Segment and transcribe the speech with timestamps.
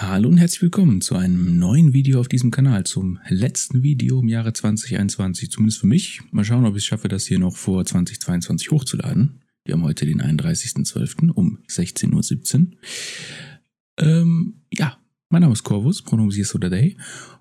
[0.00, 4.28] Hallo und herzlich willkommen zu einem neuen Video auf diesem Kanal, zum letzten Video im
[4.28, 6.20] Jahre 2021, zumindest für mich.
[6.30, 9.40] Mal schauen, ob ich es schaffe, das hier noch vor 2022 hochzuladen.
[9.64, 11.32] Wir haben heute den 31.12.
[11.32, 12.76] um 16.17 Uhr.
[13.98, 14.98] Ähm, ja,
[15.30, 16.96] mein Name ist Corvus, Pronomen oder Day,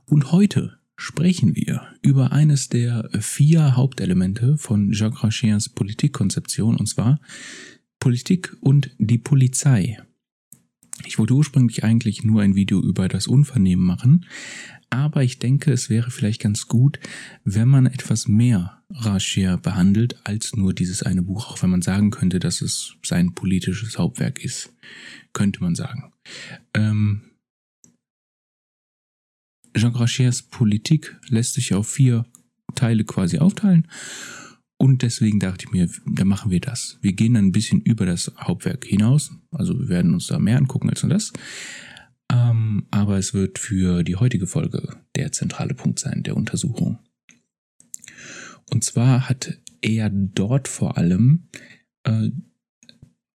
[0.07, 7.19] und heute sprechen wir über eines der vier Hauptelemente von Jacques Rachiens Politikkonzeption, und zwar
[7.99, 9.99] Politik und die Polizei.
[11.17, 14.27] Ich wollte ursprünglich eigentlich nur ein Video über das Unvernehmen machen,
[14.91, 16.99] aber ich denke, es wäre vielleicht ganz gut,
[17.43, 22.11] wenn man etwas mehr Rashir behandelt als nur dieses eine Buch, auch wenn man sagen
[22.11, 24.71] könnte, dass es sein politisches Hauptwerk ist.
[25.33, 26.13] Könnte man sagen.
[26.75, 27.23] Ähm,
[29.75, 32.27] Jean Rachiers Politik lässt sich auf vier
[32.75, 33.87] Teile quasi aufteilen
[34.77, 36.99] und deswegen dachte ich mir, da machen wir das.
[37.01, 39.31] Wir gehen dann ein bisschen über das Hauptwerk hinaus.
[39.51, 41.33] Also wir werden uns da mehr angucken als nur das.
[42.31, 46.99] Ähm, aber es wird für die heutige Folge der zentrale Punkt sein, der Untersuchung.
[48.69, 51.47] Und zwar hat er dort vor allem
[52.03, 52.29] äh,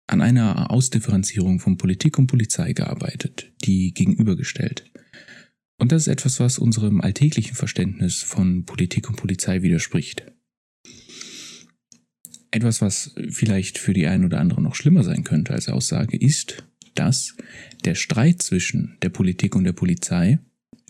[0.08, 4.90] an einer Ausdifferenzierung von Politik und Polizei gearbeitet, die gegenübergestellt.
[5.78, 10.32] Und das ist etwas, was unserem alltäglichen Verständnis von Politik und Polizei widerspricht.
[12.50, 16.64] Etwas, was vielleicht für die einen oder andere noch schlimmer sein könnte als Aussage, ist,
[16.94, 17.36] dass
[17.84, 20.38] der Streit zwischen der Politik und der Polizei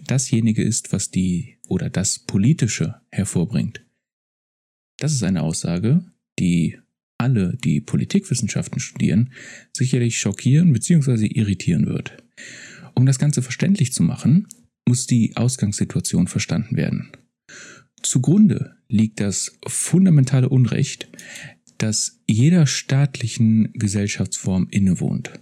[0.07, 3.85] dasjenige ist, was die oder das Politische hervorbringt.
[4.99, 6.05] Das ist eine Aussage,
[6.39, 6.79] die
[7.19, 9.33] alle, die Politikwissenschaften studieren,
[9.77, 11.27] sicherlich schockieren bzw.
[11.27, 12.23] irritieren wird.
[12.95, 14.47] Um das Ganze verständlich zu machen,
[14.87, 17.11] muss die Ausgangssituation verstanden werden.
[18.03, 21.09] Zugrunde liegt das fundamentale Unrecht,
[21.79, 25.33] das jeder staatlichen Gesellschaftsform innewohnt.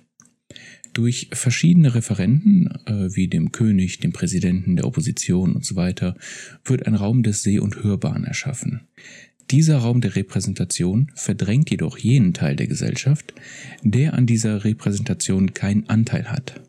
[0.93, 6.17] Durch verschiedene Referenten, äh, wie dem König, dem Präsidenten, der Opposition und so weiter,
[6.65, 8.81] wird ein Raum des Seh- und Hörbaren erschaffen.
[9.51, 13.35] Dieser Raum der Repräsentation verdrängt jedoch jenen Teil der Gesellschaft,
[13.83, 16.63] der an dieser Repräsentation keinen Anteil hat.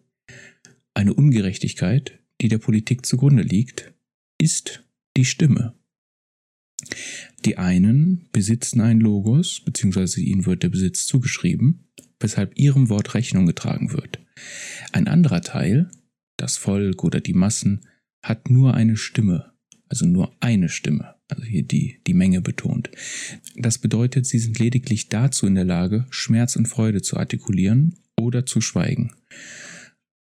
[0.93, 3.93] Eine Ungerechtigkeit, die der Politik zugrunde liegt,
[4.37, 4.83] ist
[5.15, 5.73] die Stimme.
[7.45, 11.87] Die einen besitzen einen Logos, beziehungsweise ihnen wird der Besitz zugeschrieben,
[12.19, 14.19] weshalb ihrem Wort Rechnung getragen wird.
[14.91, 15.89] Ein anderer Teil,
[16.37, 17.81] das Volk oder die Massen,
[18.23, 19.53] hat nur eine Stimme,
[19.89, 22.89] also nur eine Stimme, also hier die, die Menge betont.
[23.55, 28.45] Das bedeutet, sie sind lediglich dazu in der Lage, Schmerz und Freude zu artikulieren oder
[28.45, 29.13] zu schweigen.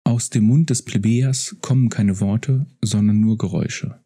[0.04, 4.00] Aus dem Mund des Plebejers kommen keine Worte, sondern nur Geräusche.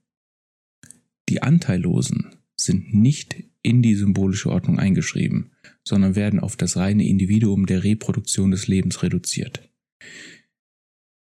[1.28, 5.52] Die Anteillosen sind nicht in die symbolische Ordnung eingeschrieben,
[5.84, 9.68] sondern werden auf das reine Individuum der Reproduktion des Lebens reduziert.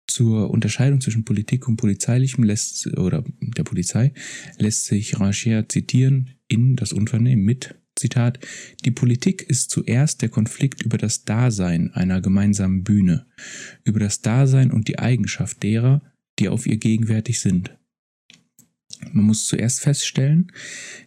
[0.06, 3.25] Zur Unterscheidung zwischen Politik und Polizeilichem lässt, oder
[3.56, 4.12] der Polizei
[4.59, 8.39] lässt sich Rachier zitieren in das Unternehmen mit Zitat,
[8.84, 13.27] die Politik ist zuerst der Konflikt über das Dasein einer gemeinsamen Bühne,
[13.84, 16.03] über das Dasein und die Eigenschaft derer,
[16.39, 17.77] die auf ihr gegenwärtig sind.
[19.10, 20.52] Man muss zuerst feststellen,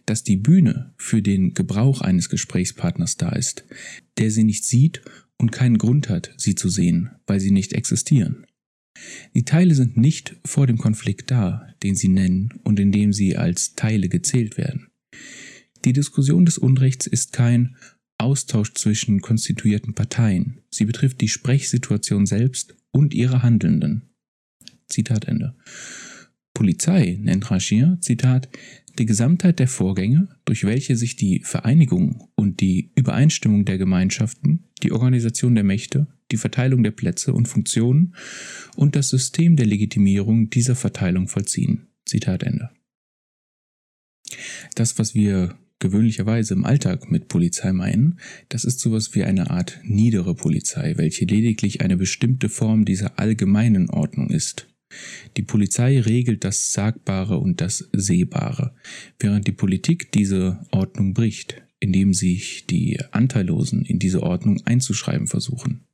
[0.04, 3.64] dass die Bühne für den Gebrauch eines Gesprächspartners da ist,
[4.18, 5.02] der sie nicht sieht
[5.38, 8.46] und keinen Grund hat, sie zu sehen, weil sie nicht existieren.
[9.34, 13.36] Die Teile sind nicht vor dem Konflikt da, den sie nennen und in dem sie
[13.36, 14.88] als Teile gezählt werden.
[15.84, 17.76] Die Diskussion des Unrechts ist kein
[18.18, 20.62] Austausch zwischen konstituierten Parteien.
[20.70, 24.02] Sie betrifft die Sprechsituation selbst und ihre Handelnden.
[24.88, 25.54] Zitat Ende.
[26.56, 28.48] Polizei nennt Rachir, Zitat,
[28.98, 34.90] die Gesamtheit der Vorgänge, durch welche sich die Vereinigung und die Übereinstimmung der Gemeinschaften, die
[34.90, 38.14] Organisation der Mächte, die Verteilung der Plätze und Funktionen
[38.74, 41.88] und das System der Legitimierung dieser Verteilung vollziehen.
[42.06, 42.70] Zitat Ende.
[44.76, 48.18] Das, was wir gewöhnlicherweise im Alltag mit Polizei meinen,
[48.48, 53.90] das ist sowas wie eine Art niedere Polizei, welche lediglich eine bestimmte Form dieser allgemeinen
[53.90, 54.68] Ordnung ist.
[55.36, 58.74] Die Polizei regelt das Sagbare und das Sehbare,
[59.18, 65.84] während die Politik diese Ordnung bricht, indem sich die Anteillosen in diese Ordnung einzuschreiben versuchen.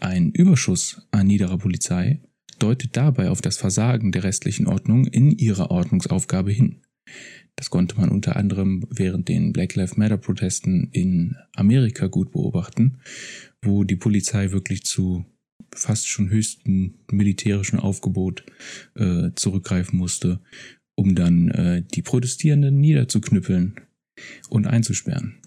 [0.00, 2.20] Ein Überschuss an niederer Polizei
[2.58, 6.82] deutet dabei auf das Versagen der restlichen Ordnung in ihrer Ordnungsaufgabe hin.
[7.56, 13.00] Das konnte man unter anderem während den Black Lives Matter Protesten in Amerika gut beobachten,
[13.62, 15.24] wo die Polizei wirklich zu
[15.74, 18.44] fast schon höchsten militärischen Aufgebot
[18.94, 20.40] äh, zurückgreifen musste,
[20.94, 23.80] um dann äh, die Protestierenden niederzuknüppeln
[24.48, 25.40] und einzusperren.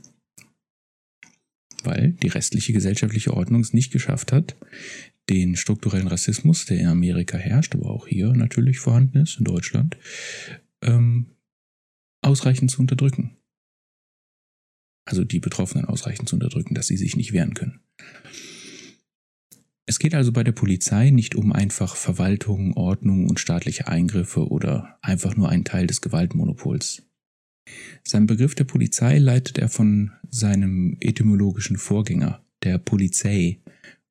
[1.83, 4.55] Weil die restliche gesellschaftliche Ordnung es nicht geschafft hat,
[5.29, 9.97] den strukturellen Rassismus, der in Amerika herrscht, aber auch hier natürlich vorhanden ist, in Deutschland,
[10.81, 11.35] ähm,
[12.21, 13.37] ausreichend zu unterdrücken.
[15.05, 17.81] Also die Betroffenen ausreichend zu unterdrücken, dass sie sich nicht wehren können.
[19.91, 24.97] Es geht also bei der Polizei nicht um einfach Verwaltung, Ordnung und staatliche Eingriffe oder
[25.01, 27.03] einfach nur einen Teil des Gewaltmonopols.
[28.01, 33.59] Sein Begriff der Polizei leitet er von seinem etymologischen Vorgänger, der Polizei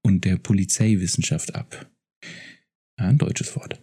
[0.03, 1.91] und der Polizeiwissenschaft ab.
[2.97, 3.83] Ein deutsches Wort.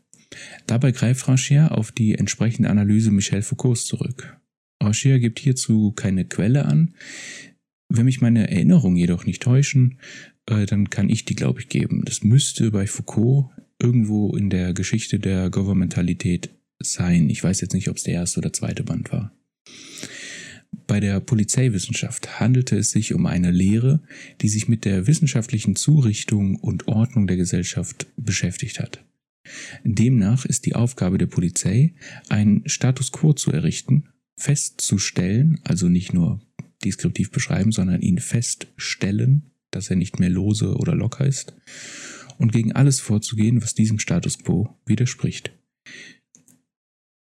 [0.68, 4.40] Dabei greift Ranchier auf die entsprechende Analyse Michel Foucaults zurück.
[4.80, 6.94] Ranchier gibt hierzu keine Quelle an.
[7.90, 10.00] Wenn mich meine Erinnerungen jedoch nicht täuschen,
[10.46, 12.04] äh, dann kann ich die, glaube ich, geben.
[12.06, 13.50] Das müsste bei Foucault
[13.80, 16.50] irgendwo in der Geschichte der Gouvernementalität
[16.80, 17.30] sein.
[17.30, 19.32] Ich weiß jetzt nicht, ob es der erste oder zweite Band war.
[20.86, 24.02] Bei der Polizeiwissenschaft handelte es sich um eine Lehre,
[24.42, 29.04] die sich mit der wissenschaftlichen Zurichtung und Ordnung der Gesellschaft beschäftigt hat.
[29.84, 31.94] Demnach ist die Aufgabe der Polizei,
[32.30, 36.42] einen Status quo zu errichten, festzustellen, also nicht nur
[36.84, 41.54] deskriptiv beschreiben, sondern ihn feststellen, dass er nicht mehr lose oder locker ist,
[42.38, 45.52] und gegen alles vorzugehen, was diesem Status quo widerspricht.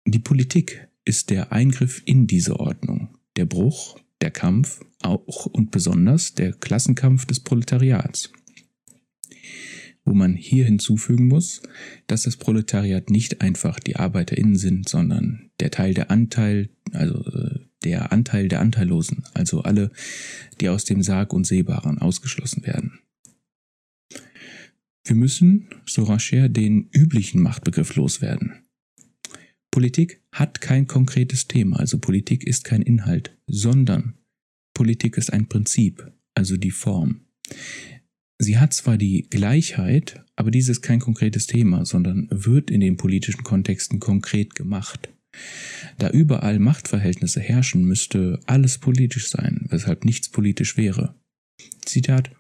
[0.05, 6.33] Die Politik ist der Eingriff in diese Ordnung, der Bruch, der Kampf, auch und besonders
[6.33, 8.31] der Klassenkampf des Proletariats.
[10.05, 11.61] Wo man hier hinzufügen muss,
[12.07, 17.59] dass das Proletariat nicht einfach die ArbeiterInnen sind, sondern der Teil der Anteil, also äh,
[17.83, 19.91] der Anteil der Anteillosen, also alle,
[20.59, 22.99] die aus dem Sarg und Sehbaren ausgeschlossen werden.
[25.05, 28.63] Wir müssen, so Racher, den üblichen Machtbegriff loswerden.
[29.69, 34.13] Politik hat kein konkretes Thema, also Politik ist kein Inhalt, sondern
[34.73, 37.21] Politik ist ein Prinzip, also die Form.
[38.39, 42.97] Sie hat zwar die Gleichheit, aber dies ist kein konkretes Thema, sondern wird in den
[42.97, 45.09] politischen Kontexten konkret gemacht.
[45.97, 51.15] Da überall Machtverhältnisse herrschen, müsste alles politisch sein, weshalb nichts politisch wäre.
[51.85, 52.31] Zitat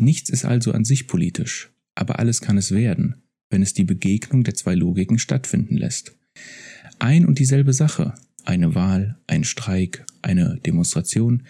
[0.00, 4.42] Nichts ist also an sich politisch, aber alles kann es werden, wenn es die Begegnung
[4.42, 6.16] der zwei Logiken stattfinden lässt.
[6.98, 11.44] Ein und dieselbe Sache, eine Wahl, ein Streik, eine Demonstration,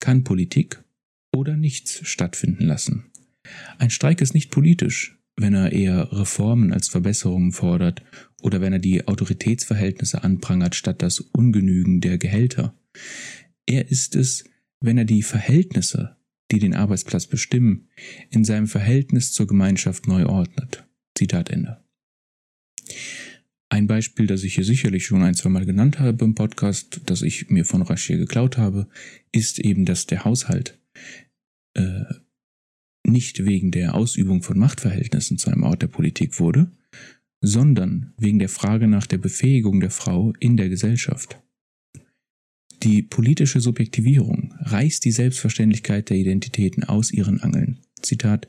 [0.00, 0.82] kann Politik
[1.34, 3.06] oder nichts stattfinden lassen.
[3.78, 8.02] Ein Streik ist nicht politisch, wenn er eher Reformen als Verbesserungen fordert
[8.42, 12.74] oder wenn er die Autoritätsverhältnisse anprangert statt das Ungenügen der Gehälter.
[13.66, 14.44] Er ist es,
[14.80, 16.16] wenn er die Verhältnisse,
[16.50, 17.88] die den Arbeitsplatz bestimmen,
[18.30, 20.84] in seinem Verhältnis zur Gemeinschaft neu ordnet.
[21.16, 21.84] Zitat Ende.
[23.68, 27.22] Ein Beispiel, das ich hier sicherlich schon ein, zwei Mal genannt habe im Podcast, das
[27.22, 28.88] ich mir von Rashir geklaut habe,
[29.30, 30.80] ist eben, dass der Haushalt
[31.74, 32.04] äh,
[33.08, 36.70] nicht wegen der Ausübung von Machtverhältnissen zu einem Ort der Politik wurde,
[37.40, 41.40] sondern wegen der Frage nach der Befähigung der Frau in der Gesellschaft.
[42.82, 47.78] Die politische Subjektivierung reißt die Selbstverständlichkeit der Identitäten aus ihren Angeln.
[48.02, 48.46] Zitat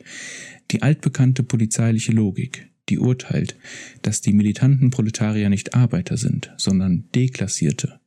[0.70, 3.56] Die altbekannte polizeiliche Logik, die urteilt,
[4.04, 8.00] dass die militanten Proletarier nicht Arbeiter sind, sondern Deklassierte,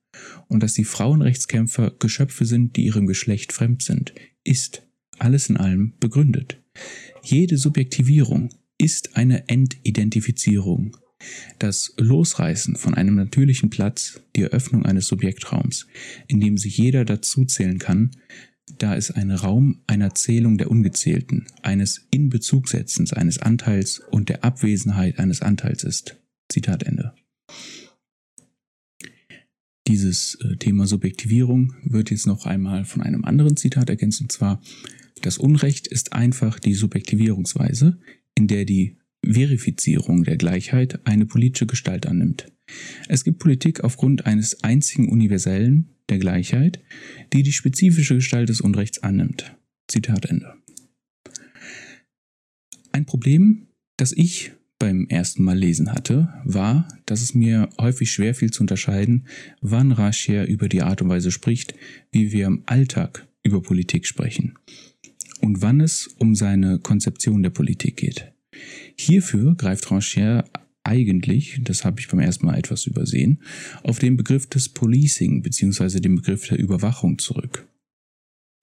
[0.47, 4.15] und dass die Frauenrechtskämpfer Geschöpfe sind, die ihrem Geschlecht fremd sind,
[4.45, 4.87] ist
[5.23, 6.61] alles in allem begründet.
[7.23, 10.97] Jede Subjektivierung ist eine Entidentifizierung.
[11.59, 15.87] Das Losreißen von einem natürlichen Platz, die Eröffnung eines Subjektraums,
[16.27, 18.11] in dem sich jeder dazuzählen kann,
[18.79, 25.19] da es ein Raum einer Zählung der Ungezählten, eines Inbezugsetzens eines Anteils und der Abwesenheit
[25.19, 26.17] eines Anteils ist.
[26.49, 27.15] Zitat Ende.
[29.89, 34.61] Dieses äh, Thema Subjektivierung wird jetzt noch einmal von einem anderen Zitat ergänzt, und zwar
[35.23, 37.99] das Unrecht ist einfach die Subjektivierungsweise,
[38.35, 42.51] in der die Verifizierung der Gleichheit eine politische Gestalt annimmt.
[43.09, 46.81] Es gibt Politik aufgrund eines einzigen universellen, der Gleichheit,
[47.33, 49.57] die die spezifische Gestalt des Unrechts annimmt.
[49.89, 50.55] Zitat Ende.
[52.91, 58.35] Ein Problem, das ich beim ersten Mal lesen hatte, war, dass es mir häufig schwer
[58.35, 59.29] fiel zu unterscheiden,
[59.61, 61.75] wann Rascher über die Art und Weise spricht,
[62.11, 64.55] wie wir im Alltag über Politik sprechen
[65.43, 68.33] und wann es um seine Konzeption der Politik geht.
[68.97, 70.45] Hierfür greift Rancher
[70.85, 73.41] eigentlich, das habe ich beim ersten Mal etwas übersehen,
[73.83, 76.01] auf den Begriff des Policing bzw.
[76.01, 77.67] den Begriff der Überwachung zurück.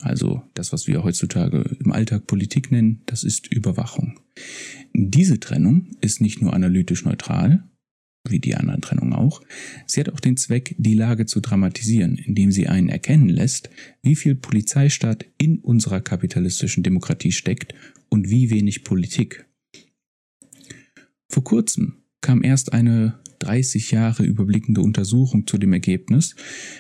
[0.01, 4.19] Also das, was wir heutzutage im Alltag Politik nennen, das ist Überwachung.
[4.93, 7.68] Diese Trennung ist nicht nur analytisch neutral,
[8.29, 9.41] wie die anderen Trennungen auch.
[9.85, 13.69] Sie hat auch den Zweck, die Lage zu dramatisieren, indem sie einen erkennen lässt,
[14.01, 17.73] wie viel Polizeistaat in unserer kapitalistischen Demokratie steckt
[18.09, 19.45] und wie wenig Politik.
[21.43, 26.35] kurzem kam erst eine 30 Jahre überblickende Untersuchung zu dem Ergebnis,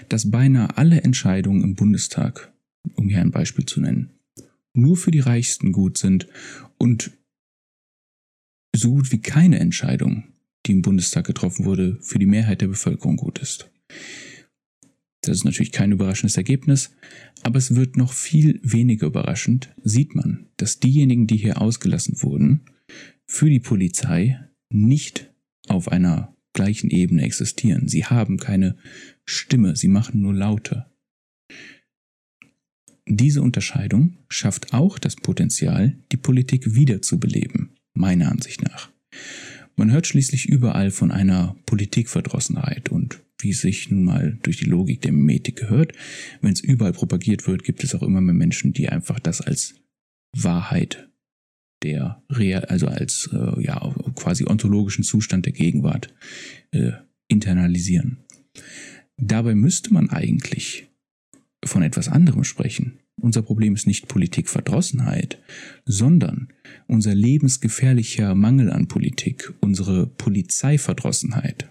[0.09, 2.51] dass beinahe alle Entscheidungen im Bundestag,
[2.95, 4.11] um hier ein Beispiel zu nennen,
[4.73, 6.27] nur für die Reichsten gut sind
[6.77, 7.11] und
[8.75, 10.25] so gut wie keine Entscheidung,
[10.65, 13.71] die im Bundestag getroffen wurde, für die Mehrheit der Bevölkerung gut ist.
[15.21, 16.91] Das ist natürlich kein überraschendes Ergebnis,
[17.43, 22.61] aber es wird noch viel weniger überraschend, sieht man, dass diejenigen, die hier ausgelassen wurden,
[23.25, 24.39] für die Polizei
[24.69, 25.31] nicht
[25.67, 27.87] auf einer gleichen Ebene existieren.
[27.87, 28.77] Sie haben keine
[29.25, 30.85] Stimme, sie machen nur Laute.
[33.07, 38.91] Diese Unterscheidung schafft auch das Potenzial, die Politik wiederzubeleben, meiner Ansicht nach.
[39.79, 44.65] Man hört schließlich überall von einer Politikverdrossenheit und wie es sich nun mal durch die
[44.65, 45.93] Logik der Mimetik gehört,
[46.41, 49.75] wenn es überall propagiert wird, gibt es auch immer mehr Menschen, die einfach das als
[50.35, 51.09] Wahrheit
[51.81, 56.13] der Real, also als äh, ja quasi ontologischen Zustand der Gegenwart
[56.71, 56.91] äh,
[57.29, 58.25] internalisieren.
[59.15, 60.89] Dabei müsste man eigentlich
[61.63, 62.99] von etwas anderem sprechen.
[63.21, 65.41] Unser Problem ist nicht Politikverdrossenheit,
[65.85, 66.49] sondern
[66.87, 71.69] unser lebensgefährlicher Mangel an Politik, unsere Polizeiverdrossenheit.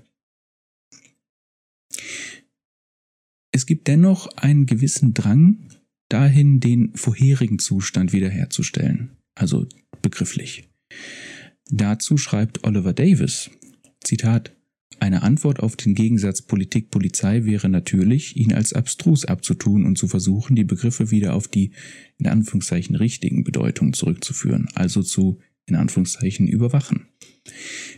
[3.53, 5.69] Es gibt dennoch einen gewissen Drang
[6.09, 9.67] dahin, den vorherigen Zustand wiederherzustellen, also
[10.03, 10.69] begrifflich.
[11.71, 13.51] Dazu schreibt Oliver Davis,
[14.03, 14.55] Zitat,
[15.01, 20.57] eine Antwort auf den Gegensatz Politik-Polizei wäre natürlich, ihn als abstrus abzutun und zu versuchen,
[20.57, 21.73] die Begriffe wieder auf die
[22.19, 27.07] in Anführungszeichen richtigen Bedeutungen zurückzuführen, also zu in Anführungszeichen überwachen.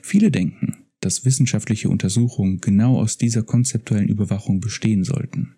[0.03, 5.55] Viele denken, dass wissenschaftliche Untersuchungen genau aus dieser konzeptuellen Überwachung bestehen sollten.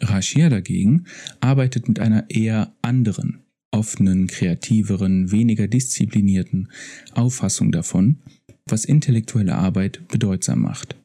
[0.00, 1.04] Rachier dagegen
[1.40, 6.70] arbeitet mit einer eher anderen, offenen, kreativeren, weniger disziplinierten
[7.12, 8.22] Auffassung davon,
[8.66, 10.96] was intellektuelle Arbeit bedeutsam macht.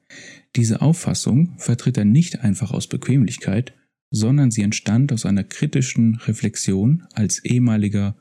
[0.55, 3.73] Diese Auffassung vertritt er nicht einfach aus Bequemlichkeit,
[4.11, 8.15] sondern sie entstand aus einer kritischen Reflexion als ehemaliger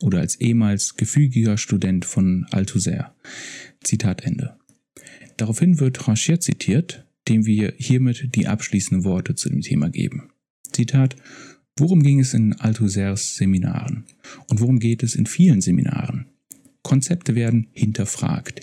[0.00, 3.14] oder als ehemals gefügiger Student von Althusser.
[3.82, 4.56] Zitat Ende.
[5.36, 10.30] Daraufhin wird Ranchier zitiert, dem wir hiermit die abschließenden Worte zu dem Thema geben.
[10.72, 11.16] Zitat
[11.76, 14.04] Worum ging es in Althusers Seminaren?
[14.48, 16.23] Und worum geht es in vielen Seminaren?
[16.84, 18.60] Konzepte werden hinterfragt.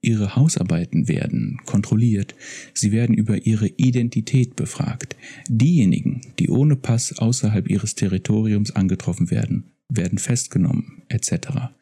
[0.00, 2.36] Ihre Hausarbeiten werden kontrolliert.
[2.74, 5.16] Sie werden über ihre Identität befragt.
[5.48, 11.72] Diejenigen, die ohne Pass außerhalb ihres Territoriums angetroffen werden, werden festgenommen, etc.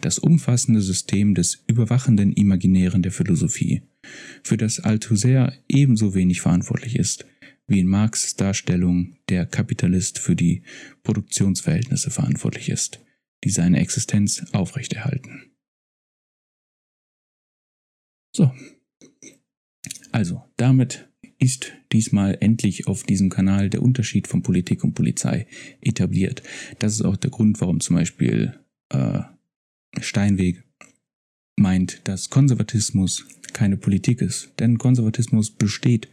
[0.00, 3.82] Das umfassende System des überwachenden Imaginären der Philosophie,
[4.42, 7.26] für das Althusser ebenso wenig verantwortlich ist,
[7.66, 10.62] wie in Marx Darstellung der Kapitalist für die
[11.04, 13.00] Produktionsverhältnisse verantwortlich ist,
[13.44, 15.52] die seine Existenz aufrechterhalten.
[18.34, 18.52] So.
[20.10, 21.08] Also, damit
[21.38, 25.46] ist diesmal endlich auf diesem Kanal der Unterschied von Politik und Polizei
[25.80, 26.42] etabliert.
[26.78, 29.20] Das ist auch der Grund, warum zum Beispiel äh,
[30.00, 30.62] Steinweg
[31.56, 34.52] meint, dass Konservatismus keine Politik ist.
[34.58, 36.08] Denn Konservatismus besteht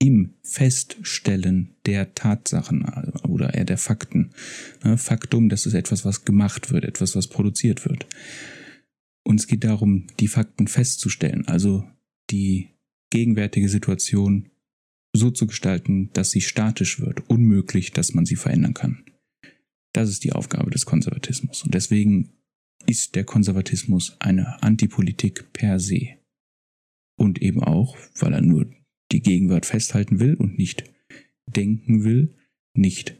[0.00, 2.84] im Feststellen der Tatsachen
[3.28, 4.30] oder eher der Fakten.
[4.82, 8.06] Ne, Faktum, das ist etwas, was gemacht wird, etwas, was produziert wird.
[9.22, 11.84] Und es geht darum, die Fakten festzustellen, also
[12.30, 12.70] die
[13.10, 14.48] gegenwärtige Situation
[15.14, 19.04] so zu gestalten, dass sie statisch wird, unmöglich, dass man sie verändern kann.
[19.92, 21.64] Das ist die Aufgabe des Konservatismus.
[21.64, 22.32] Und deswegen
[22.86, 26.16] ist der Konservatismus eine Antipolitik per se.
[27.18, 28.72] Und eben auch, weil er nur
[29.12, 30.84] die Gegenwart festhalten will und nicht
[31.46, 32.34] denken will,
[32.74, 33.16] nicht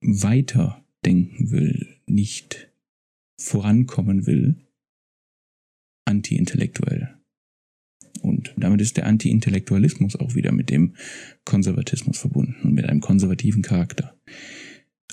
[0.00, 2.70] weiter denken will, nicht
[3.40, 4.56] vorankommen will,
[6.04, 7.14] anti-intellektuell.
[8.22, 10.94] Und damit ist der Anti-Intellektualismus auch wieder mit dem
[11.44, 14.18] Konservatismus verbunden und mit einem konservativen Charakter.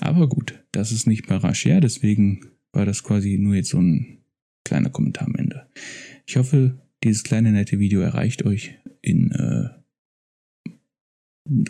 [0.00, 4.18] Aber gut, das ist nicht bei Rachier, deswegen war das quasi nur jetzt so ein
[4.64, 5.68] kleiner Kommentar am Ende.
[6.26, 9.68] Ich hoffe, dieses kleine nette Video erreicht euch in äh,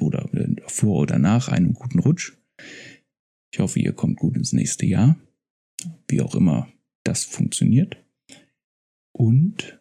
[0.00, 2.37] oder äh, vor oder nach einem guten Rutsch.
[3.52, 5.16] Ich hoffe, ihr kommt gut ins nächste Jahr,
[6.09, 6.68] wie auch immer
[7.04, 7.97] das funktioniert.
[9.12, 9.80] Und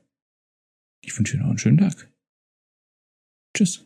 [1.01, 2.11] ich wünsche euch noch einen schönen Tag.
[3.55, 3.85] Tschüss.